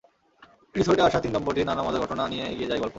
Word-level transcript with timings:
রিসোর্টে 0.75 1.03
আসা 1.03 1.19
তিন 1.19 1.31
দম্পতির 1.33 1.65
নানা 1.65 1.81
মজার 1.83 2.01
ঘটনা 2.01 2.23
নিয়ে 2.27 2.45
এগিয়ে 2.45 2.69
যায় 2.69 2.79
গল্প। 2.79 2.89